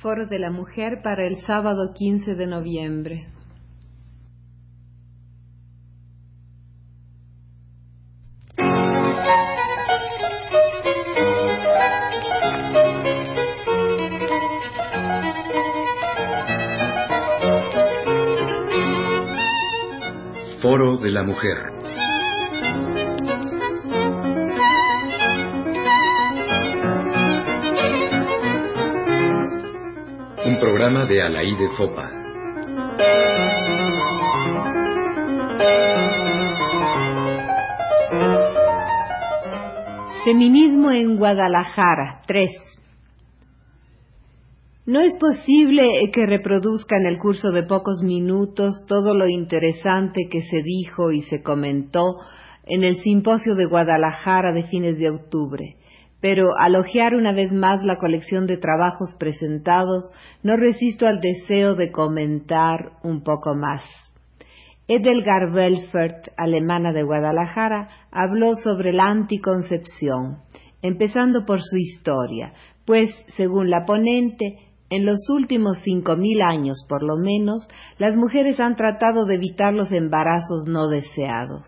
[0.00, 3.26] Foro de la Mujer para el sábado 15 de noviembre.
[20.62, 21.77] Foro de la Mujer.
[30.60, 32.10] Programa de Alaí Fopa.
[40.24, 42.50] Feminismo en Guadalajara 3.
[44.86, 50.42] No es posible que reproduzca en el curso de pocos minutos todo lo interesante que
[50.42, 52.18] se dijo y se comentó
[52.64, 55.77] en el simposio de Guadalajara de fines de octubre
[56.20, 60.10] pero al hojear una vez más la colección de trabajos presentados,
[60.42, 63.82] no resisto al deseo de comentar un poco más.
[64.88, 70.38] Edelgar Welfert, alemana de Guadalajara, habló sobre la anticoncepción,
[70.82, 74.56] empezando por su historia, pues, según la ponente,
[74.90, 79.74] en los últimos cinco mil años por lo menos, las mujeres han tratado de evitar
[79.74, 81.66] los embarazos no deseados.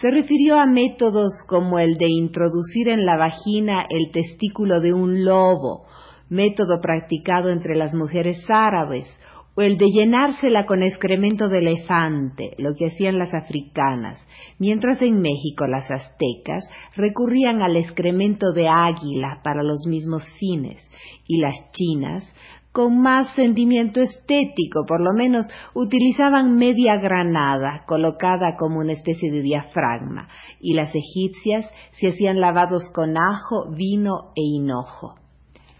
[0.00, 5.26] Se refirió a métodos como el de introducir en la vagina el testículo de un
[5.26, 5.84] lobo,
[6.30, 9.06] método practicado entre las mujeres árabes,
[9.54, 14.26] o el de llenársela con excremento de elefante, lo que hacían las africanas,
[14.58, 16.64] mientras en México las aztecas
[16.96, 20.80] recurrían al excremento de águila para los mismos fines,
[21.26, 22.32] y las chinas
[22.72, 29.42] con más sentimiento estético, por lo menos utilizaban media granada colocada como una especie de
[29.42, 30.28] diafragma,
[30.60, 35.14] y las egipcias se hacían lavados con ajo, vino e hinojo.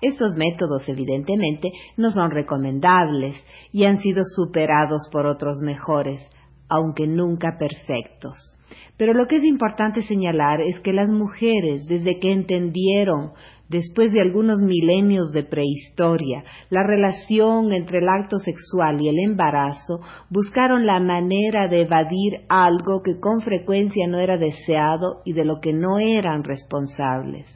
[0.03, 3.37] Estos métodos, evidentemente, no son recomendables
[3.71, 6.21] y han sido superados por otros mejores,
[6.71, 8.57] aunque nunca perfectos.
[8.97, 13.33] Pero lo que es importante señalar es que las mujeres, desde que entendieron
[13.69, 20.01] después de algunos milenios de prehistoria, la relación entre el acto sexual y el embarazo,
[20.29, 25.61] buscaron la manera de evadir algo que con frecuencia no era deseado y de lo
[25.61, 27.47] que no eran responsables.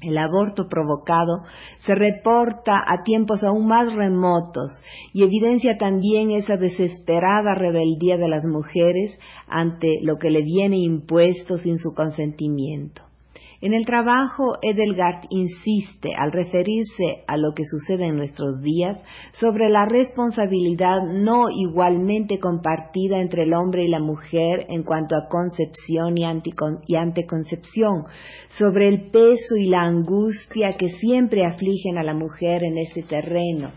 [0.00, 1.42] El aborto provocado
[1.80, 4.70] se reporta a tiempos aún más remotos
[5.12, 11.58] y evidencia también esa desesperada rebeldía de las mujeres ante lo que le viene impuesto
[11.58, 13.09] sin su consentimiento.
[13.62, 18.98] En el trabajo, Edelgard insiste, al referirse a lo que sucede en nuestros días,
[19.32, 25.28] sobre la responsabilidad no igualmente compartida entre el hombre y la mujer en cuanto a
[25.28, 26.24] concepción y,
[26.86, 28.06] y anteconcepción,
[28.56, 33.72] sobre el peso y la angustia que siempre afligen a la mujer en ese terreno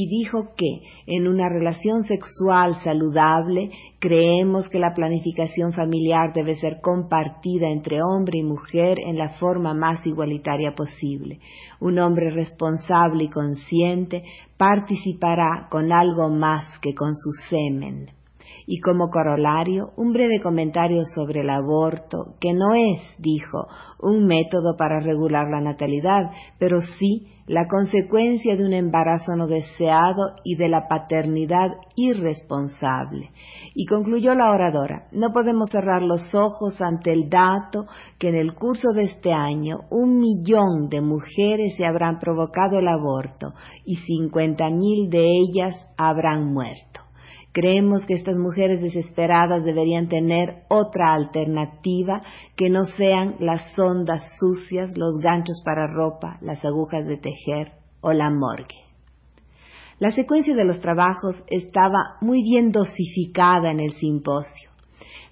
[0.00, 6.80] y dijo que en una relación sexual saludable creemos que la planificación familiar debe ser
[6.80, 11.40] compartida entre hombre y mujer en la forma más igualitaria posible.
[11.80, 14.22] Un hombre responsable y consciente
[14.56, 18.17] participará con algo más que con su semen
[18.70, 23.66] y como corolario un breve comentario sobre el aborto, que no es, dijo,
[23.98, 30.34] un método para regular la natalidad, pero sí la consecuencia de un embarazo no deseado
[30.44, 33.30] y de la paternidad irresponsable.
[33.74, 37.86] Y concluyó la oradora, no podemos cerrar los ojos ante el dato
[38.18, 42.88] que en el curso de este año un millón de mujeres se habrán provocado el
[42.88, 43.54] aborto
[43.86, 46.97] y cincuenta mil de ellas habrán muerto.
[47.52, 52.20] Creemos que estas mujeres desesperadas deberían tener otra alternativa
[52.56, 58.12] que no sean las sondas sucias, los ganchos para ropa, las agujas de tejer o
[58.12, 58.76] la morgue.
[59.98, 64.70] La secuencia de los trabajos estaba muy bien dosificada en el simposio.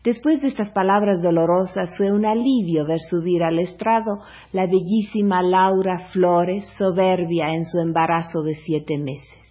[0.03, 4.21] Después de estas palabras dolorosas fue un alivio ver subir al estrado
[4.53, 9.46] la bellísima Laura Flores, soberbia en su embarazo de siete meses.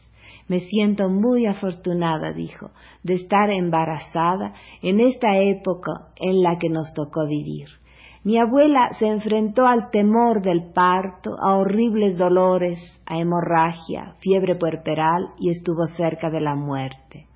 [0.48, 2.72] Me siento muy afortunada, dijo,
[3.04, 7.68] de estar embarazada en esta época en la que nos tocó vivir.
[8.24, 15.30] Mi abuela se enfrentó al temor del parto, a horribles dolores, a hemorragia, fiebre puerperal
[15.40, 17.28] y estuvo cerca de la muerte.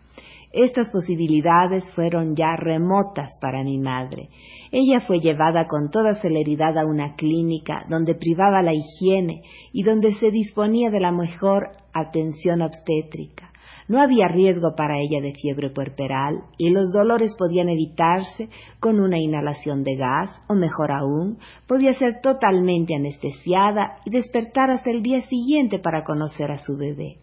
[0.51, 4.29] Estas posibilidades fueron ya remotas para mi madre.
[4.71, 10.15] Ella fue llevada con toda celeridad a una clínica donde privaba la higiene y donde
[10.15, 13.51] se disponía de la mejor atención obstétrica.
[13.87, 18.47] No había riesgo para ella de fiebre puerperal y los dolores podían evitarse
[18.79, 24.91] con una inhalación de gas o mejor aún, podía ser totalmente anestesiada y despertar hasta
[24.91, 27.17] el día siguiente para conocer a su bebé.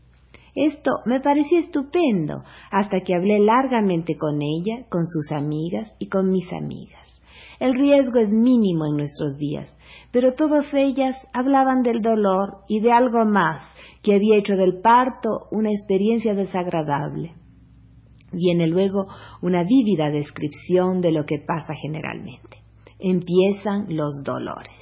[0.57, 2.43] Esto me parecía estupendo
[2.73, 7.21] hasta que hablé largamente con ella, con sus amigas y con mis amigas.
[7.61, 9.71] El riesgo es mínimo en nuestros días,
[10.13, 13.61] pero todas ellas hablaban del dolor y de algo más
[14.03, 17.35] que había hecho del parto una experiencia desagradable.
[18.33, 19.07] Viene luego
[19.41, 22.59] una vívida descripción de lo que pasa generalmente.
[22.99, 24.76] Empiezan los dolores.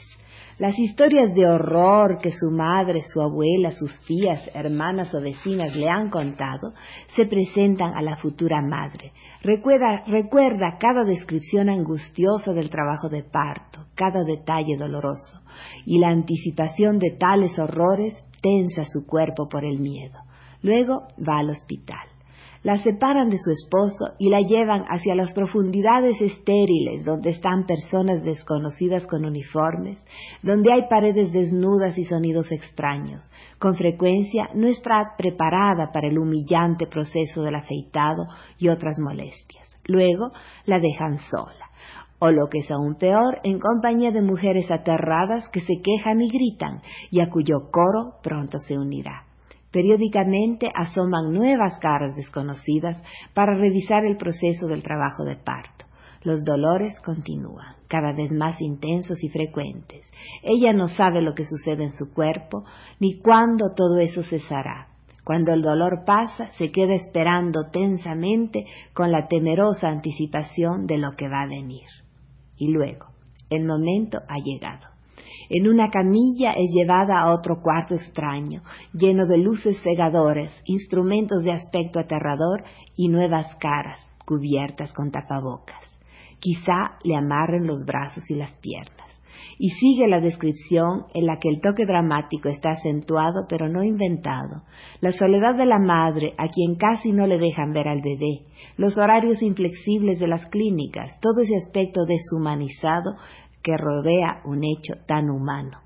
[0.58, 5.88] Las historias de horror que su madre, su abuela, sus tías, hermanas o vecinas le
[5.88, 6.74] han contado
[7.16, 9.12] se presentan a la futura madre.
[9.42, 15.40] Recuerda, recuerda cada descripción angustiosa del trabajo de parto, cada detalle doloroso,
[15.86, 20.20] y la anticipación de tales horrores tensa su cuerpo por el miedo.
[20.62, 22.13] Luego va al hospital
[22.64, 28.24] la separan de su esposo y la llevan hacia las profundidades estériles donde están personas
[28.24, 30.02] desconocidas con uniformes,
[30.42, 33.22] donde hay paredes desnudas y sonidos extraños.
[33.58, 38.24] Con frecuencia no está preparada para el humillante proceso del afeitado
[38.58, 39.68] y otras molestias.
[39.84, 40.32] Luego
[40.64, 41.70] la dejan sola
[42.20, 46.28] o lo que es aún peor, en compañía de mujeres aterradas que se quejan y
[46.30, 46.80] gritan,
[47.10, 49.26] y a cuyo coro pronto se unirá.
[49.74, 53.02] Periódicamente asoman nuevas caras desconocidas
[53.34, 55.86] para revisar el proceso del trabajo de parto.
[56.22, 60.08] Los dolores continúan, cada vez más intensos y frecuentes.
[60.44, 62.64] Ella no sabe lo que sucede en su cuerpo,
[63.00, 64.90] ni cuándo todo eso cesará.
[65.24, 71.28] Cuando el dolor pasa, se queda esperando tensamente con la temerosa anticipación de lo que
[71.28, 71.88] va a venir.
[72.56, 73.06] Y luego,
[73.50, 74.93] el momento ha llegado.
[75.48, 81.52] En una camilla es llevada a otro cuarto extraño, lleno de luces cegadores, instrumentos de
[81.52, 82.64] aspecto aterrador
[82.96, 85.80] y nuevas caras cubiertas con tapabocas.
[86.40, 89.04] Quizá le amarren los brazos y las piernas.
[89.58, 94.62] Y sigue la descripción en la que el toque dramático está acentuado pero no inventado.
[95.00, 98.42] La soledad de la madre, a quien casi no le dejan ver al bebé,
[98.76, 103.16] los horarios inflexibles de las clínicas, todo ese aspecto deshumanizado
[103.64, 105.80] que rodea un hecho tan humano.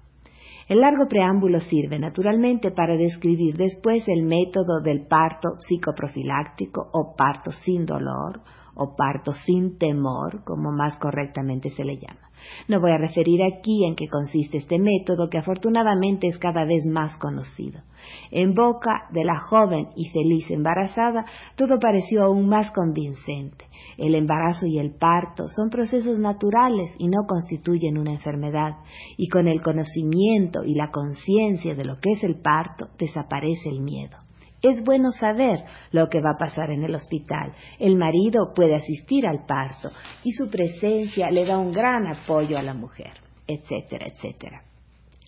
[0.68, 7.52] El largo preámbulo sirve naturalmente para describir después el método del parto psicoprofiláctico o parto
[7.52, 8.42] sin dolor
[8.74, 12.27] o parto sin temor, como más correctamente se le llama.
[12.68, 16.86] No voy a referir aquí en qué consiste este método que afortunadamente es cada vez
[16.86, 17.82] más conocido.
[18.30, 21.24] En boca de la joven y feliz embarazada
[21.56, 23.66] todo pareció aún más convincente.
[23.96, 28.76] El embarazo y el parto son procesos naturales y no constituyen una enfermedad,
[29.16, 33.80] y con el conocimiento y la conciencia de lo que es el parto desaparece el
[33.80, 34.27] miedo.
[34.62, 37.52] Es bueno saber lo que va a pasar en el hospital.
[37.78, 39.90] El marido puede asistir al parto
[40.24, 43.12] y su presencia le da un gran apoyo a la mujer,
[43.46, 44.62] etcétera, etcétera.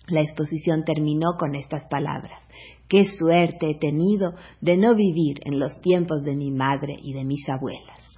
[0.07, 2.41] La exposición terminó con estas palabras.
[2.89, 7.23] Qué suerte he tenido de no vivir en los tiempos de mi madre y de
[7.23, 8.10] mis abuelas.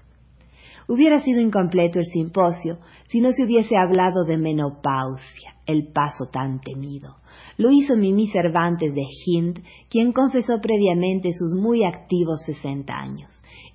[0.87, 6.59] Hubiera sido incompleto el simposio si no se hubiese hablado de menopausia, el paso tan
[6.61, 7.15] temido.
[7.57, 9.59] Lo hizo Mimi Cervantes de Hind,
[9.89, 13.29] quien confesó previamente sus muy activos sesenta años.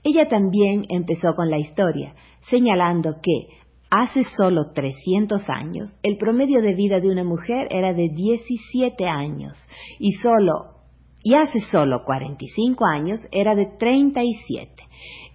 [0.05, 2.14] Ella también empezó con la historia,
[2.50, 3.56] señalando que
[3.90, 9.56] hace solo 300 años el promedio de vida de una mujer era de 17 años
[9.99, 10.78] y solo
[11.22, 14.84] y hace solo 45 años era de 37.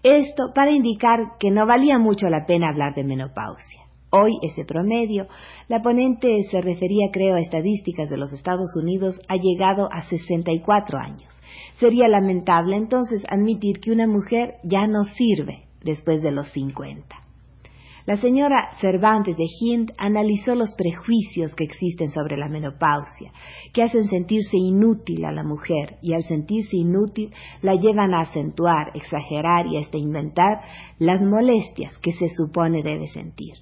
[0.04, 3.82] Esto para indicar que no valía mucho la pena hablar de menopausia.
[4.10, 5.28] Hoy ese promedio,
[5.68, 11.00] la ponente se refería creo a estadísticas de los Estados Unidos, ha llegado a 64
[11.00, 11.34] años.
[11.80, 17.23] Sería lamentable entonces admitir que una mujer ya no sirve después de los 50.
[18.06, 23.32] La señora Cervantes de Hind analizó los prejuicios que existen sobre la menopausia,
[23.74, 27.32] que hacen sentirse inútil a la mujer y al sentirse inútil
[27.62, 30.60] la llevan a acentuar, exagerar y hasta inventar
[31.00, 33.54] las molestias que se supone debe sentir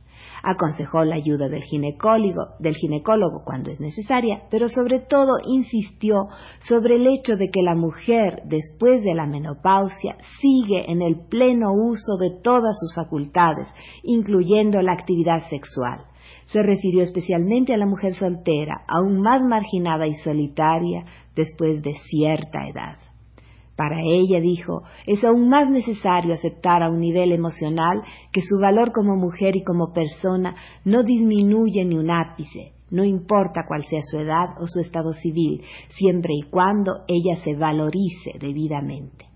[0.43, 6.27] aconsejó la ayuda del ginecólogo, del ginecólogo cuando es necesaria, pero sobre todo insistió
[6.67, 11.73] sobre el hecho de que la mujer después de la menopausia sigue en el pleno
[11.73, 13.67] uso de todas sus facultades,
[14.03, 16.05] incluyendo la actividad sexual.
[16.45, 22.67] Se refirió especialmente a la mujer soltera, aún más marginada y solitaria después de cierta
[22.67, 23.10] edad.
[23.81, 28.91] Para ella, dijo, es aún más necesario aceptar a un nivel emocional que su valor
[28.91, 30.53] como mujer y como persona
[30.85, 35.63] no disminuye ni un ápice, no importa cuál sea su edad o su estado civil,
[35.89, 39.30] siempre y cuando ella se valorice debidamente.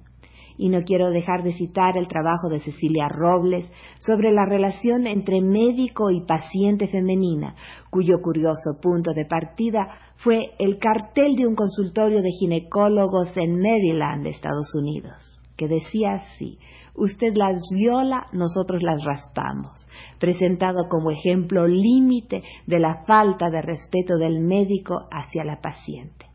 [0.58, 3.70] Y no quiero dejar de citar el trabajo de Cecilia Robles
[4.00, 7.56] sobre la relación entre médico y paciente femenina,
[7.90, 14.26] cuyo curioso punto de partida fue el cartel de un consultorio de ginecólogos en Maryland,
[14.28, 15.14] Estados Unidos,
[15.58, 16.58] que decía así,
[16.96, 19.86] usted las viola, nosotros las raspamos,
[20.20, 26.35] presentado como ejemplo límite de la falta de respeto del médico hacia la paciente.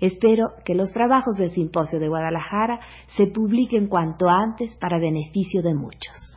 [0.00, 2.80] Espero que los trabajos del Simposio de Guadalajara
[3.16, 6.30] se publiquen cuanto antes para beneficio de muchos.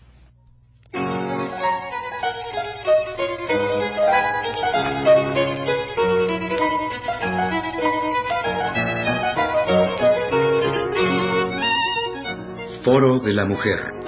[12.83, 14.02] Foro de la Mujer.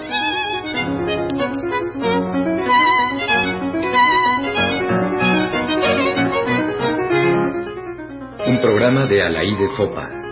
[8.85, 10.24] Programa de Alaí Fopa.